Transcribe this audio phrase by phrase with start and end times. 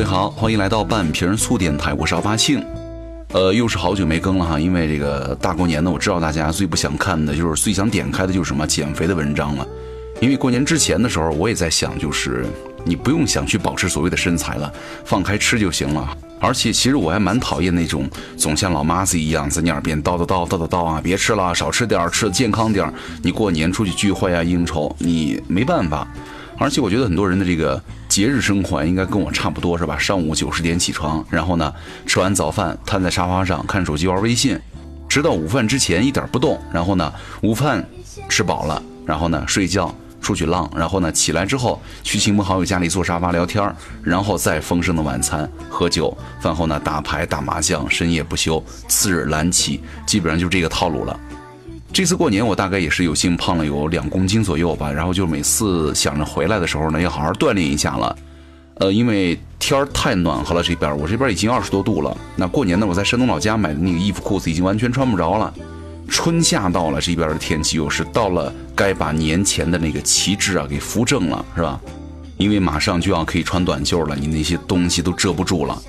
[0.00, 2.64] 位好，欢迎来到半瓶醋电台，我是阿巴庆。
[3.32, 9.66] 呃，又是好久没更了哈，因为这个大过年的，我知道大家最不想看的就是最想点开的就是什么减肥的文章了。
[10.18, 12.46] 因为过年之前的时候，我也在想，就是
[12.82, 14.72] 你不用想去保持所谓的身材了，
[15.04, 16.16] 放开吃就行了。
[16.40, 18.08] 而且其实我还蛮讨厌那种
[18.38, 22.90] 总像老妈子一样在你耳边叨叨叨叨叨叨啊，别吃了，少吃点，吃的健康点。
[23.22, 26.08] 你过年出去聚会啊、应酬，你没办法。
[26.60, 29.96] 而且我觉得很多人的这个节日生活应该跟我差不多，是吧？
[29.96, 31.72] 上午九十点起床，然后呢
[32.04, 34.60] 吃完早饭瘫在沙发上看手机玩微信，
[35.08, 37.82] 直到午饭之前一点不动，然后呢午饭
[38.28, 51.18] 吃饱了，然后呢睡觉出去浪，然后呢起来之后去亲朋好友家里坐沙发聊天，然后再丰盛的晚餐喝酒，饭后呢打牌打麻将，深夜不休，次日蓝起，基本上就这个套路了。
[51.92, 58.16] 这次过年我大概也是有幸胖了有两公斤左右吧，然后就每次想着回来的时候呢，要好好锻炼一下了。
[58.76, 62.16] 呃，因为天儿太暖和了，这边我这边已经二十多度了。
[62.36, 65.52] 那过年呢，我在山东老家买的那个衣服裤子已经完全穿不着了。
[66.08, 71.78] 春夏到了，这边的天气又是到了该把年前的那个旗帜啊给扶正了，是吧？
[72.36, 75.82] 因为马上就要可以穿短袖了，你那些东西都遮不住了。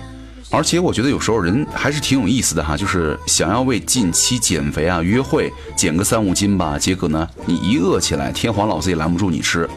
[0.53, 9.67] 而且我觉得有时候人还是挺有意思的哈，就是想要为近期减肥啊、约会减个三五斤吧，结果呢，你一饿起来，天皇老子也拦不住你吃。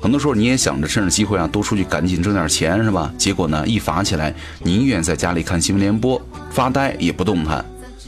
[0.00, 3.12] 很多时候你也想着趁着机会啊，多出去赶紧挣点钱是吧？
[3.18, 6.20] 结果呢，一乏起来，宁愿在家里看新闻联播
[6.52, 7.64] 发呆也不动弹。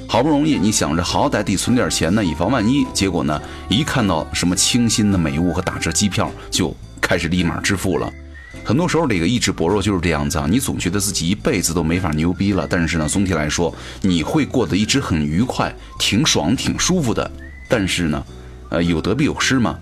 [0.07, 8.09] 好不容易你想着好歹得存点钱呢，以防万一，结果呢，一看到什么清新的美物和打折机票，就开始立马支付了。
[8.65, 10.47] 很多时候，这个意志薄弱就是这样子啊！
[10.49, 17.29] 你总觉得自己一辈子都没法牛逼了，但是呢，总体来说，你会过得一直很愉快、挺爽、挺舒服的。
[17.69, 18.25] 但是呢，
[18.69, 19.79] 呃，有得必有失嘛。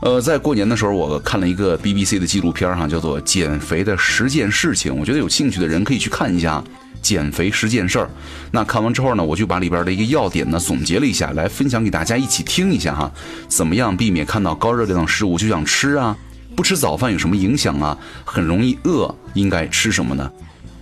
[0.00, 6.58] 呃，在过年的时候，我看了一个 BBC 的纪录片哈，叫做《减肥的十件事情》，我觉得有兴趣的人可以去看一下
[7.02, 8.04] 《减肥十件事儿》。
[8.52, 13.10] 那看完之后呢，我就把里边的一个要点呢总结了一下来分享给大家一起听一下哈。
[13.48, 16.16] 怎么样避免看到高热量的食物就想吃啊？
[16.56, 17.96] 不吃早饭有什么影响啊？
[18.24, 20.30] 很容易饿，应该吃什么呢？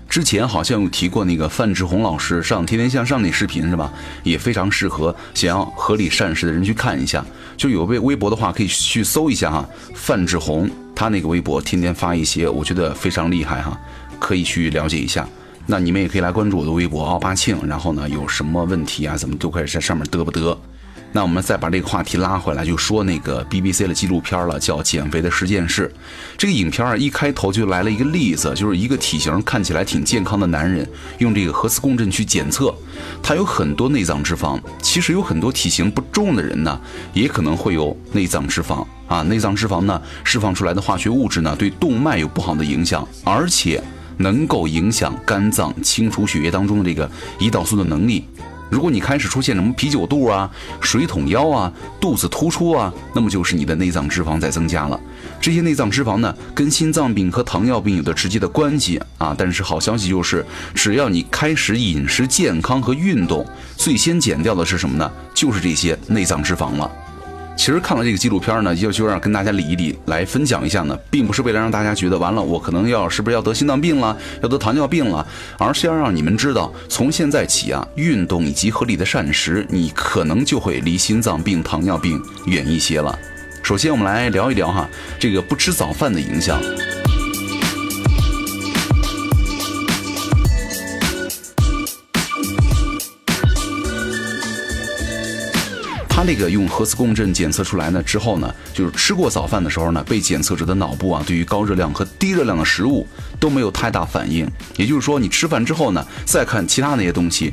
[0.08, 3.90] 之前好像有提过那个范志红老师上《天天向上》那视频是吧？
[4.22, 7.24] 也非常适合想要合理膳食的人去看一下。
[7.56, 9.66] 就有微微博的话，可以去搜一下哈。
[9.94, 13.80] 范志红他那个微博天天发一些，我觉得非常厉害哈，
[14.18, 15.26] 可以去了解一下。
[15.64, 20.54] 那你们也可以来关注我的微博奥巴庆，然后呢有什么问题啊，怎么都可以在上面嘚不嘚。
[21.14, 25.86] 那我们再把这个话题拉回来，就说那个 BBC 的纪录片了，叫《减肥的十件事》。
[26.38, 32.74] 这个影片啊，一开头就来了一个例子，就是一个体型看起来挺健康的男人，用这个核磁共振去检测，
[33.22, 34.58] 他有很多内脏脂肪。
[34.80, 36.80] 其实有很多体型不重的人呢，
[37.12, 39.20] 也可能会有内脏脂肪啊。
[39.22, 43.82] 内脏脂肪呢，释放出来的化学物质呢，对动脉有不好的影响，而且
[44.16, 48.24] 能够影响肝脏清除血液当中的这个胰岛素的能力。
[48.72, 50.50] 如果你开始出现什么啤酒肚啊、
[50.80, 54.98] 水桶腰啊、肚子突出啊，那么就是你的内脏脂肪在增加了。
[55.38, 59.34] 这些内脏脂肪呢，跟心脏病和糖尿病有着直接的关系啊。
[59.36, 60.42] 但是好消息就是，
[60.74, 63.46] 只要你开始饮食健康和运动，
[63.76, 65.12] 最先减掉的是什么呢？
[65.34, 66.90] 就是这些内脏脂肪了。
[67.56, 75.24] 其实看了这个纪录片呢，就就让跟大家理一理，来分享一下呢，并不是为了让大家觉得完了，我可能要是不是要得心脏病了，要得糖尿病了，
[75.58, 83.16] 而是要让你们知道，从现在起啊，运动以及合理的膳食，你可能就会离心脏病、糖尿病远一些了。
[83.62, 84.88] 首先，我们来聊一聊哈，
[85.20, 86.60] 这个不吃早饭的影响。
[96.24, 103.06] 那个用核磁共振检测出来呢之后呢，就是吃过早饭的时候呢，被检测者的脑部啊，对于高热量和低热量的食物
[103.40, 104.48] 都没有太大反应。
[104.76, 107.52] 也就是说，你吃饭之后呢，再看其他那些东西，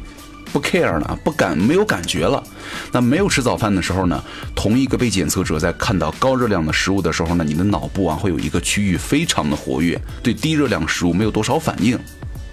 [0.54, 2.44] 不 care 了，不感没有感觉了。
[2.92, 4.24] 那没有吃早饭的时候呢，
[4.56, 11.98] 同一个被检测者在看到高热量的食物的时候呢，你的脑部啊会有一个区域非常的活跃，对低热量食物没有多少反应。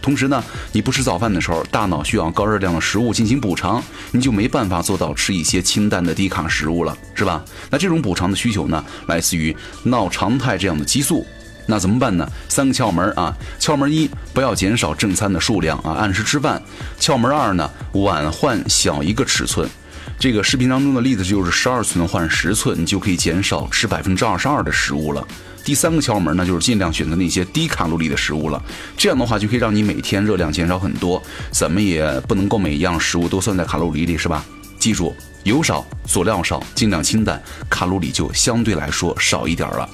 [0.07, 3.83] 同时呢，你不吃早饭的时候，大脑需要高热量的食物进行补偿，
[4.13, 7.45] 你就没办法做到吃一些清淡的低卡食物了，是吧？
[7.69, 11.27] 那这种补偿的需求呢，来自于脑常态这样的激素。
[11.67, 12.25] 那怎么办呢？
[12.49, 16.63] 三个窍门啊，窍门一，不要减少正餐的数量啊，按时吃饭。
[17.01, 19.69] 窍门二呢，碗换小一个尺寸。
[20.19, 25.27] 这个视频当中的例子就是十二寸换十寸，你就可以减少吃百分之二十二的食物了。
[25.63, 28.63] 第三个窍门呢，就是尽量选择那些低卡路里的食物了。
[28.97, 31.23] 这样的话，就可以让你每天热量减少很多。
[31.51, 34.43] 怎么也不能够每一样食物都算在卡路里里，是吧？
[34.79, 35.15] 记住，
[35.45, 39.89] 油少，佐料少，尽量清淡，卡路里就相对来说少一点了。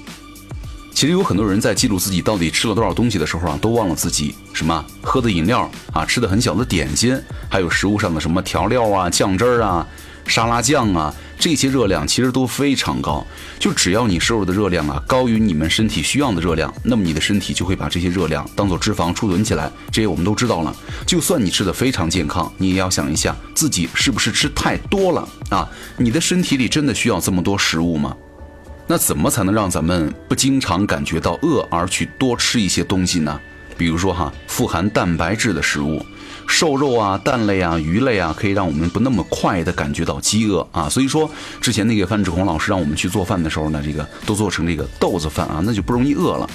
[0.95, 9.87] 其实有很多人在记录自己到底吃了多少东西的时候啊，都忘了自己什么喝的饮料啊，吃的很小的点心，还有食物上的什么调料啊、酱汁儿啊、
[10.27, 11.15] 沙拉酱啊。
[11.39, 13.27] 这些热量其实都非常高，
[13.59, 19.69] 就只要你摄入的热量啊高于你们身体需要的热量，那么你的身体就会把这些热量当做脂肪储存起来。
[19.91, 20.73] 这些我们都知道了。
[21.05, 25.69] 就算你吃的非常健康，你也要想一下自己是不是吃太多了啊？
[25.97, 28.17] 你的身体里真的需要这么多食物吗？
[28.87, 33.41] 那怎么才能让咱们不经常感觉到饿而去多吃一些东西呢？
[33.77, 36.07] 比如说哈，富含蛋白质的食物。
[36.47, 40.89] 瘦肉啊、蛋类啊、鱼类啊，可以让我们不那么快的感觉到饥饿啊。
[40.89, 41.31] 所以说，
[41.61, 46.49] 之前那个范志红老师让我们去做饭的时候呢，这个都做成这个豆子饭啊，那就不容易饿了。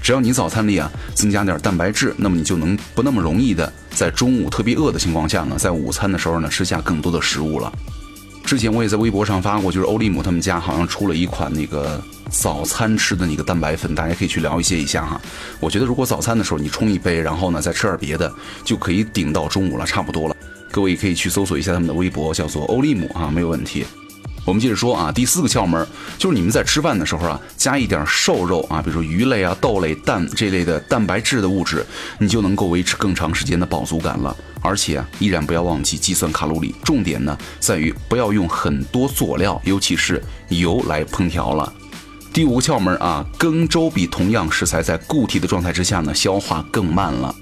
[0.00, 7.72] 只要你早餐里啊增加点蛋白质，那么你就能不那么容易的在中午特别饿的情况下呢，在午餐的时候呢吃下更多的食物了。
[8.44, 15.20] 之前我也在微博上发过，就是欧利姆他们家好像出了一款那个早餐吃的那个蛋白粉，大家可以去了解一下哈。
[15.58, 18.32] 我觉得如果早餐的时候你冲一杯，然后呢再吃点别的，
[18.64, 20.36] 就可以顶到中午了，差不多了。
[20.70, 23.86] 各位也可以去搜索一下他们的微博，叫做欧利姆啊，没有问题。
[24.44, 25.86] 我们接着说啊，第四个窍门
[26.18, 31.86] 就是你们在吃饭的时候啊，加一点瘦肉啊，比如说鱼类啊、豆类、蛋这类的蛋白质的物质，
[32.18, 34.36] 你就能够维持更长时间的饱足感了。
[34.60, 41.72] 而且啊，依然不要忘记计算卡路里，重点呢在于不要用很多佐料，尤其是油来烹调了。
[42.32, 47.34] 第五个窍门啊，羹粥比同样食材在固体的状态之下呢，消化更慢了。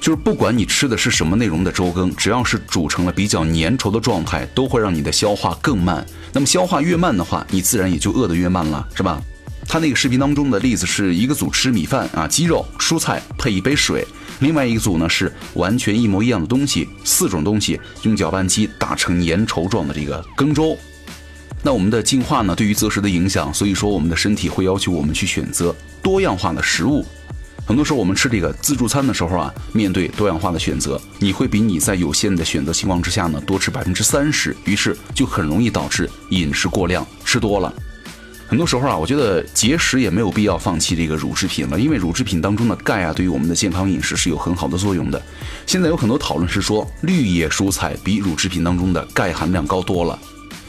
[0.00, 6.04] 就是不管你吃的是什么内容的粥羹，只要是煮成了比较粘稠的状态，都会让你的消化更慢。
[6.32, 9.20] 那么消化越慢的话，你自然也就饿得越慢了，是吧？
[9.68, 14.04] 他那个视频当中的例子是一个组吃米饭啊、鸡肉、蔬菜配一杯水，
[14.40, 20.76] 另外一个组呢是完全一模一样的东西，四种东西用搅拌机打成粘稠状的这个羹粥。
[21.62, 27.04] 那我们的进化呢，对于择食的影响，所以说我们的身体会要求我们去选择多样化的食物。
[27.70, 37.72] 很多时候我们吃这个自助餐的时候啊，面对多样化的选择，你会比你在有限的选择情况之下呢多吃百分之三十，于是就很容易导致饮食过量，吃多了。
[38.48, 45.22] 很多时候啊，我觉得节食也没有必要放弃这个乳制品了，因为乳制品当中的钙啊，对于我们的健康饮食是有很好的作用的。
[45.64, 50.18] 现在有很多讨论是说，绿叶蔬菜比乳制品当中的钙含量高多了。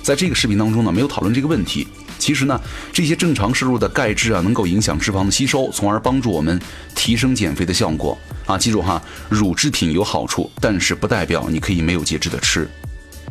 [0.04, 1.88] 在这个视频当中呢，没有讨论这个问题。
[2.22, 2.62] 其实呢，
[2.94, 6.62] 这些正常摄入的钙质啊，能够影响脂肪的吸收，从而帮助我们
[6.94, 8.16] 提升减肥的效果
[8.46, 8.56] 啊。
[8.60, 12.70] 记住哈，乳制品有好处，但是不代表你可以没有节制的吃。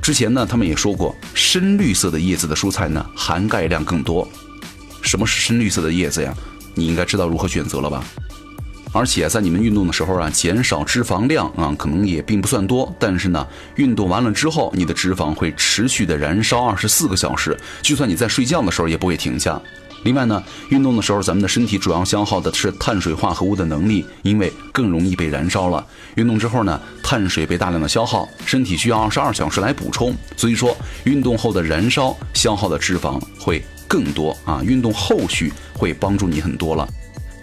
[0.03, 4.29] 之前呢，他们也说过，深绿色的叶子的蔬菜呢，含钙量更多。
[5.03, 6.35] 什么是深绿色的叶子呀？
[6.75, 8.03] 你应该知道如何选择了吧？
[8.93, 12.93] 而且在你们运动的时候啊，减少脂肪量啊，可能也并不算多。
[12.99, 13.47] 但是呢，
[13.77, 19.61] 运动完了之后，你的脂肪会持续的燃烧二十四个小时，就算你在睡觉的时候也不会停下。
[20.03, 25.87] 另外呢，运动的时候，咱们的身体主要消耗的是碳水化合物的能力，因为更容易被燃烧了。
[26.17, 34.63] 运动之后呢，碳水被大量的消耗，身体需要二十二小时来补充，所以说运动后的燃烧消耗的脂肪会更多啊。
[34.65, 36.89] 运动后续会帮助你很多了。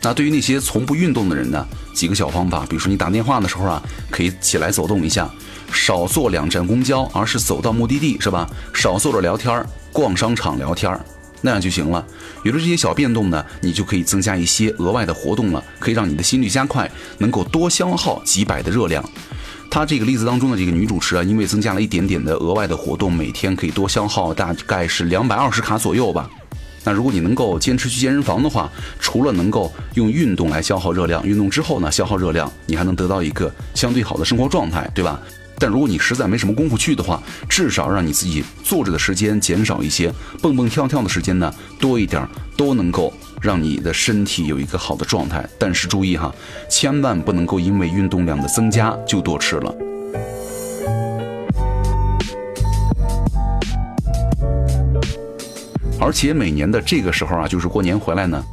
[0.08, 5.30] 那对于那些从不运动的人呢，几个小方法，比如说你打电话的时候啊，可以起来走动一下，
[5.70, 8.50] 少坐两站公交，而是走到目的地，是吧？
[8.74, 11.06] 少坐着聊天儿，逛商场聊天儿。
[11.42, 12.08] 那样就行了。
[12.44, 19.04] 有了这些小变动呢，你就可以增加一些额外的活动了，可以让你的心率加快，能够多消耗几百的热量。
[19.70, 26.30] 他这个例子当中的这个女主持啊，因为增加了一点点的额外的活动，每天可以多消耗大概是两百二十卡左右吧。
[26.88, 35.20] 那如果你能够坚持去健身房的话，除了能够用运动来消耗热量，运动之后呢消耗热量，你还能得到一个相对好的生活状态，对吧？
[35.60, 40.10] 但如果你实在没什么功夫去的话，至少让你自己坐着的时间减少一些，
[40.42, 42.26] 蹦蹦跳跳的时间呢多一点，
[42.56, 45.46] 都能够让你的身体有一个好的状态。
[45.60, 46.34] 但是注意哈，
[46.70, 49.76] 千万不能够因为运动量的增加就多吃了。
[56.00, 58.44] 而且每年的这个时候啊，就是过年回来呢。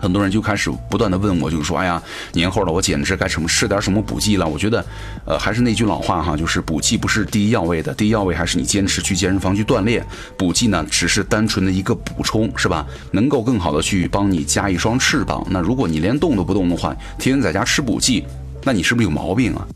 [0.00, 2.00] 很多人就开始不断的问我，就是说，哎呀，
[2.32, 4.46] 年后了，我简直该什么吃点什么补剂了。
[4.46, 4.86] 我觉得，
[5.24, 10.06] 呃，还是那句老话哈，就是补剂不是第一要位的，第一要位还是你坚持去健身房去锻炼。
[10.36, 12.86] 补剂呢，只是单纯的一个补充，是吧？
[13.10, 15.44] 能够更好的去帮你加一双翅膀。
[15.50, 18.24] 那如果你连动都不动的话，天天在家吃补剂，
[18.62, 19.66] 那你是不是有毛病啊？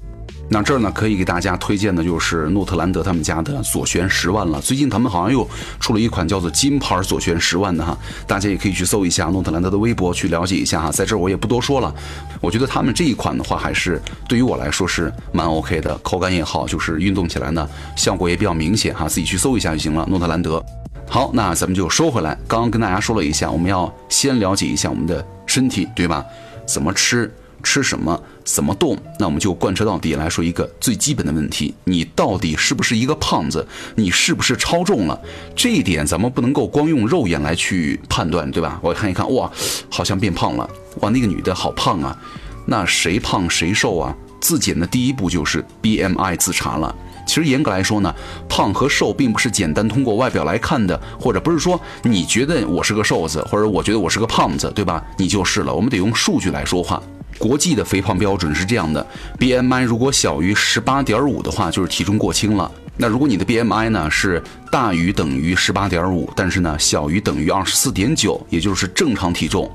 [0.53, 4.61] 那这儿呢，可以给大家推荐的就是诺特兰德他们家的左旋十万了。
[4.61, 5.49] 最近他们好像又
[5.81, 10.93] 出了一款叫做金牌左旋十万的哈，大家也可以去搜一下诺特兰德的微博去了解一下哈。
[10.93, 11.95] 在这儿我也不多说了，
[12.39, 17.67] 我觉得他们这一款的话，还是对于我来说是蛮 OK 的，口感也好，就是运动起来呢
[17.97, 20.07] 效果也比较明显哈，自己去搜一下就行了。
[20.07, 20.63] 诺特兰德，
[21.09, 25.25] 好，那咱们就说回来，刚刚跟大家说了一下，我们要先了解一下我们的。
[25.45, 26.25] 身体，对吧？
[26.65, 27.31] 怎么吃，
[27.63, 28.97] 吃什么，怎么动？
[29.19, 33.67] 那我们就贯彻到底来说一个最基本的问题：你到底是不是一个胖子？
[33.95, 35.21] 你是不是超重了？
[35.55, 38.79] 这一点咱们不能够光用肉眼来去判断，对吧？
[38.83, 39.51] 我看一看，哇，
[39.89, 40.69] 好像变胖了，
[41.01, 42.19] 哇，那个女的好胖啊，
[42.67, 44.15] 那谁胖谁瘦啊？
[44.41, 46.95] 自检的第一步就是 BMI 自查了。
[47.25, 48.13] 其实严格来说呢，
[48.49, 55.03] 胖和瘦并不是简单通过外表来看的，或者不是说你觉得我是个瘦子，或者我觉得我是个胖子，对吧？
[55.17, 55.73] 你就是了。
[55.73, 57.01] 我们得用数据来说话。
[57.43, 59.05] 国际的肥胖标准是这样的
[59.37, 62.71] ：BMI 如果小于十八点五的话，就是体重过轻了。
[62.97, 69.69] 那如果你的 BMI 呢是大于等于十八点五，但是呢小于等于二十四点九，也就是正常体重。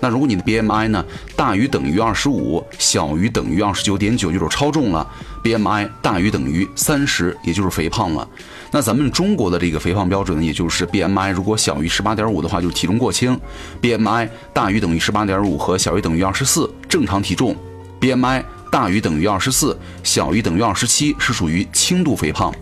[0.00, 1.04] 那如果你的 BMI 呢
[1.36, 5.06] 大于等于二十五，小于等于二十九点九，就是超重了
[5.44, 8.26] ；BMI 大于等于三十，也就是肥胖了。
[8.72, 13.38] 那咱们中国的这个肥胖标准呢，也就是 BMI 如果小于十八点五的话，就是体重过轻
[13.82, 17.56] ；BMI 大于等于十八点五和小于等于二十四，正常体重
[18.00, 22.54] ；BMI 大于等于二十四，小于等于二十七，是属于轻度肥胖。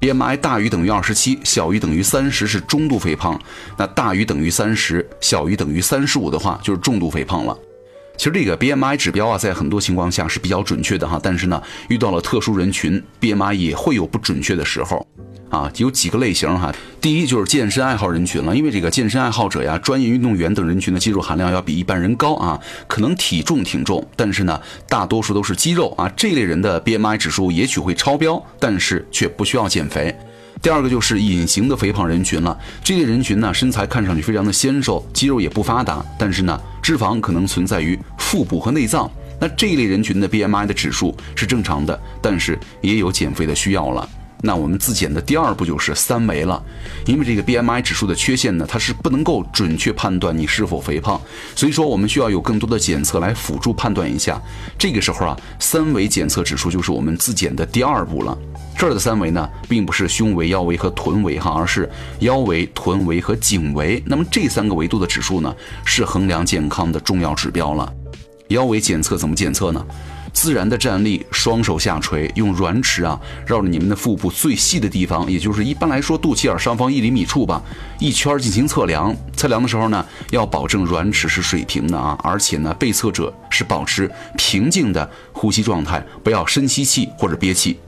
[0.00, 3.40] BMI 大于等于二十七，小于等于三十是中度肥胖，
[3.78, 7.56] 那大于等于三十，小于等于三十五的话就是重度肥胖了。
[8.16, 15.06] 其实这个 BMI 指标啊，在很多情况下是比较准确的哈，但是呢，遇到了特殊人群，BMI 也会有不准确的时候。
[15.50, 16.74] 啊，有几个类型哈。
[17.00, 26.10] 第一就是健身爱好人群了，因为这个健身爱好者呀、专业运动员等人群的肌肉含量要比一般人高啊，可能体重挺重，但是呢，大多数都是肌肉啊。
[26.16, 30.12] 这类人的 BMI 指数也许会超标，但是却不需要减肥。
[30.60, 39.10] 第二个就是隐形的肥胖人群了，这类人群呢，身材看上去非常的纤瘦，肌肉也不发达，但是呢，脂肪可能存在于腹部和内脏。
[39.40, 44.06] 那这一类人群的 BMI 的指数是正常的，但是也有减肥的需要了。
[44.44, 46.62] 那我们自检的第二步就是三维了，
[47.06, 51.18] 因为这个 BMI 指数的缺陷呢，它是不能够准确判断你是否肥胖，
[51.56, 54.38] 所以说我们需要有更多的检测来辅助判断一下。
[54.78, 58.36] 这个时候啊，三维检测指数就是我们自检的第二步了。
[58.76, 64.02] 这儿的三维呢，并不是胸围、腰围和臀围哈，而是腰围、臀围和颈围。
[64.04, 65.54] 那么这三个维度的指数呢，
[65.86, 67.90] 是衡量健康的重要指标了。
[68.48, 69.82] 腰围检测怎么检测呢？
[70.34, 77.62] 自然的站立，双手下垂，用软尺啊绕着你们的腹部最细的地方，也就是一般来说肚脐眼上方一厘米处吧，
[78.00, 79.16] 一圈进行测量。
[79.36, 87.78] 测量的时候呢，要保证软尺是水平的啊，而且呢，被测者是保持平静的呼吸状态，不要深吸气或者憋气。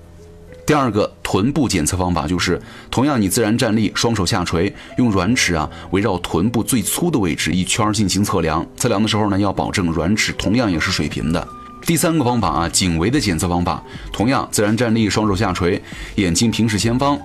[0.65, 2.61] 第二个臀部检测方法就是，
[2.91, 8.67] 同样你自然站立，双手下垂，用软尺啊围绕臀部最粗的位置一圈进行测量。
[8.77, 11.47] 测量的时候呢，要保证软尺同样也是水平的。
[11.87, 13.81] 第三个方法啊，颈围的检测方法，
[14.13, 15.81] 同样自然站立，双手下垂，
[16.17, 17.17] 眼睛平视前方，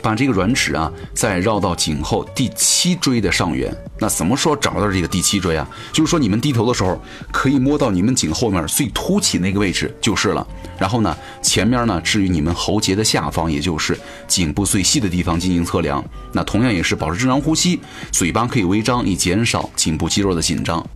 [0.00, 3.76] 把这个软尺啊再绕到颈后第七椎的上缘。
[3.98, 5.68] 那怎么说找到这个第七椎啊？
[5.92, 6.96] 就是说你们低头的时候，
[7.32, 10.46] 可以摸到你们颈后面最凸起那个位置就是了。
[10.78, 16.04] 然后呢，前面呢置于你们喉结的下方，也就是颈部最细的地方进行测量。
[16.32, 17.80] 那同样也是保持正常呼吸，
[18.12, 20.86] 嘴巴可以微张，以减少颈部肌肉的紧张。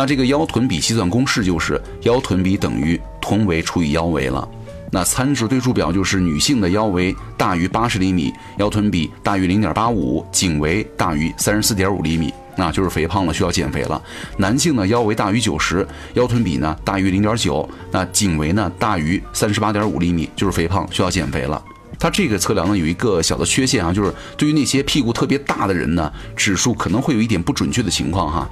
[0.00, 4.48] 那这个腰臀比计算公式就是腰臀比等于臀围除以腰围了。
[4.90, 14.02] 那参数对数表就是女性的腰围大于八十厘米，腰臀比大于零点八五，颈围大于三十四点五厘米，那就是肥胖了，需要减肥了。
[14.38, 21.62] 男性呢腰围大于九十，腰臀比呢大于零点九，那颈围呢大于三十八点五厘米，就是肥胖，需要减肥了。
[21.98, 28.48] 它这个测量呢有一个小的缺陷啊，就是对于那些屁股特别大的人呢，指数可能会有一点不准确的情况哈。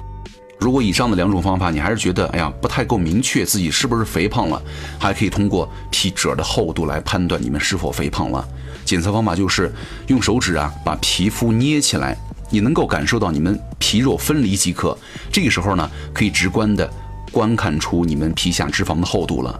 [0.59, 4.61] 如果以上的两种方法你还是觉得哎呀不太够明确自己是不是肥胖了，
[4.99, 8.45] 还可以通过皮褶的厚度来判断你们是否肥胖了。
[8.83, 9.71] 检测方法就是
[10.07, 12.17] 用手指啊把皮肤捏起来，
[12.49, 14.97] 你能够感受到你们皮肉分离即可。
[15.31, 16.89] 这个时候呢可以直观的
[17.31, 19.57] 观看出你们皮下脂肪的厚度了。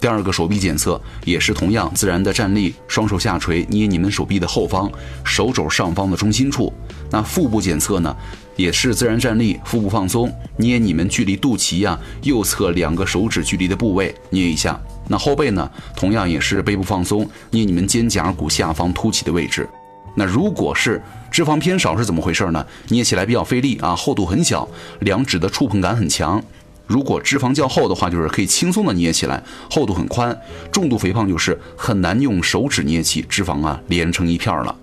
[0.00, 4.90] 第二个手臂检测也是同样自然的站立，双手下垂，捏你们手臂的后方，
[5.22, 6.72] 手肘上方的中心处。
[7.10, 8.16] 那腹部检测呢，
[8.56, 14.80] 也是自然站立，腹部放松，捏你们距离肚脐呀右侧两个手指距离的部位，捏一下。
[15.06, 19.68] 那后背呢，同样也是背部放松，捏你们肩胛骨下方凸起的位置。
[20.14, 22.64] 那如果是脂肪偏少是怎么回事呢？
[22.88, 24.66] 捏起来比较费力啊，厚度很小，
[25.00, 26.42] 两指的触碰感很强。
[26.90, 30.36] 如果脂肪较厚的话，就是可以轻松的捏起来，厚度很宽。
[30.72, 34.74] 重度肥胖就是很难用手指捏起，脂肪啊连成一片了。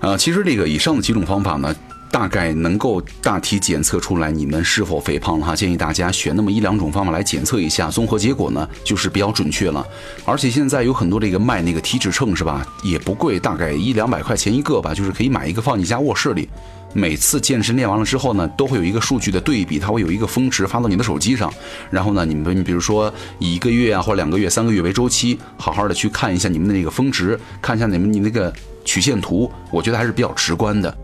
[0.00, 1.76] 呃，其实这个以上的几种方法呢，
[2.10, 5.54] 大概能够大体检测出来你们是否肥胖了哈。
[5.54, 9.86] 建议大家选那么一两种方法来检测一下，综合结果呢就是比较准确了。
[10.24, 16.48] 而且现在有很多这个卖那个体脂秤是吧，也不贵，大概一两百块钱一个吧，就是可以买一个放你家卧室里。
[16.92, 21.52] 每次健身练完了之后呢，都会有一个数据的对比，它会有一个峰值发到你的手机上。
[21.90, 28.52] 然后呢，你们比如说以一个月啊，或者两个月、三个月为周期，好好的去看一下你们的那个峰值，看一下你们你那个
[28.84, 30.96] 曲线图，我觉得还是比较直观的。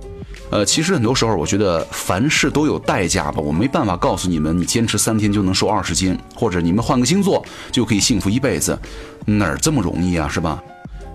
[0.51, 3.39] 呃，其实很多时候，我觉得凡事都有代价吧。
[3.39, 8.79] 我没办法告诉你们，你坚持三天就能瘦二十斤，或者你们换个星座就可以幸福一辈子，
[9.27, 10.63] 哪儿这么容易啊，是吧？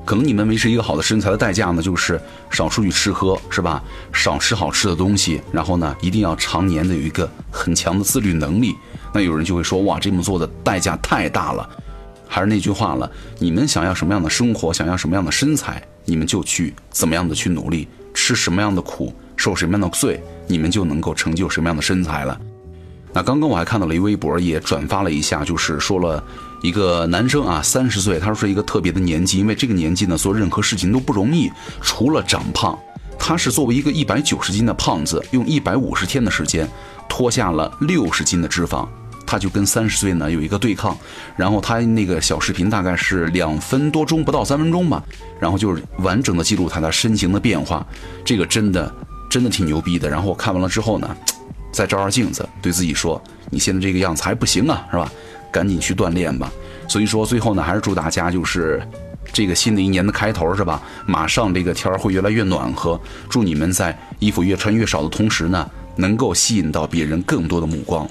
[0.06, 2.20] 可能你们维持一个好的身材的代价呢，就是
[2.50, 3.82] 少出去吃喝，是吧？
[4.12, 8.76] 少吃好吃的东西，然后呢，一定要常年的有一个很强的自律能力。
[9.14, 11.70] 那有人就会说，哇，这么做的代价太大了。
[12.28, 19.14] 还是那句话了，你们想要什么样的生活，想要什么样的身材，你们就去怎么样的去努力，吃什么样的苦。
[19.36, 22.40] 受什么样的罪，你们就能够成就什么样的身材了。
[23.12, 26.24] 那刚刚我还看到了一微博，也转发了一下，就是说了
[26.64, 31.52] 一个男生啊，三十岁，他说是一个特别的年纪，因为这个年纪呢，做任何事情都不容易，
[31.82, 32.76] 除了长胖。
[33.20, 36.68] 他是作为一个一百九十斤的胖子，用一百五十天的时间
[37.08, 38.88] 脱下了六十斤的脂肪，
[39.26, 40.98] 他就跟三十岁呢有一个对抗。
[41.36, 45.04] 然后他那个小视频大概是两分多钟，不到三分钟吧，
[45.40, 47.86] 然后就是完整的记录他的身形的变化，
[48.26, 48.92] 这个真的。
[49.30, 50.08] 真的挺牛逼的。
[50.08, 51.18] 然后我看完了之后呢，
[51.72, 55.12] 再照照镜子，对自己说：“你现在这个样子还不行啊，是吧？
[55.54, 56.52] 赶紧去锻炼吧。”
[56.90, 58.86] 所以说，最后呢，还是祝大家就是
[59.32, 60.82] 这个新的一年的开头，是吧？
[61.06, 68.06] 马上这个天儿会越来越暖和，祝你们在衣服越穿越少的同时呢，能够吸引到别人更多的目光。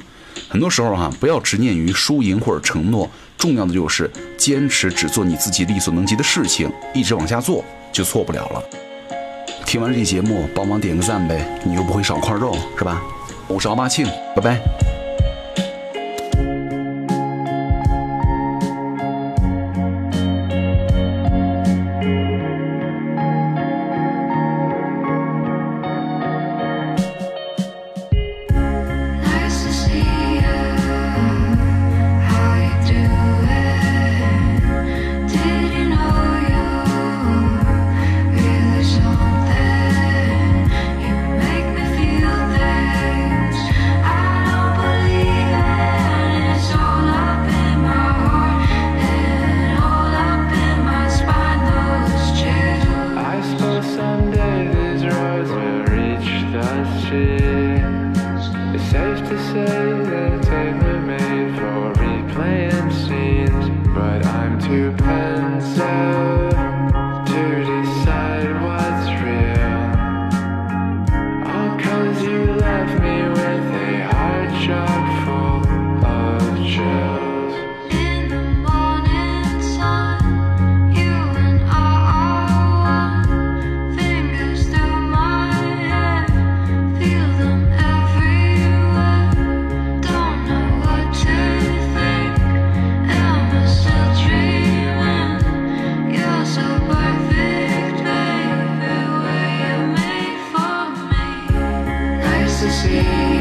[0.49, 8.63] 很多时候哈，不要执念于输赢或者承诺，重要的就是坚持只做你自己力所能及的事情，一直往下做，就错不了了。
[9.67, 13.03] 听完这节目，帮忙点个赞呗，你又不会少块肉，是吧？
[13.49, 14.82] 我是奥巴庆，拜拜。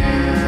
[0.02, 0.41] you.